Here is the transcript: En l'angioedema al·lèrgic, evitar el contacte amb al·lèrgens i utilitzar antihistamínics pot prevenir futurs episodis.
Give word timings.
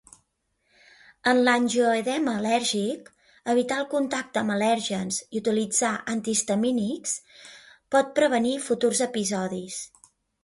En 1.31 1.39
l'angioedema 1.47 2.31
al·lèrgic, 2.39 3.11
evitar 3.53 3.75
el 3.83 3.87
contacte 3.91 4.41
amb 4.41 4.53
al·lèrgens 4.55 5.19
i 5.27 5.43
utilitzar 5.43 5.91
antihistamínics 6.13 7.13
pot 7.97 8.11
prevenir 8.21 8.55
futurs 8.71 9.03
episodis. 9.07 9.79